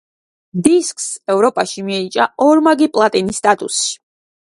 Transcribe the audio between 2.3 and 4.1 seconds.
ორმაგი პლატინის სტატუსი.